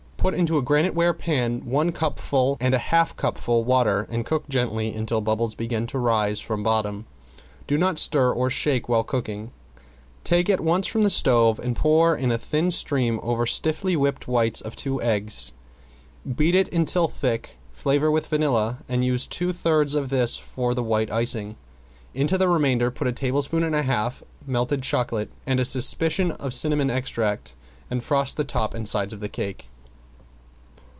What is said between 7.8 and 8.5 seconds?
stir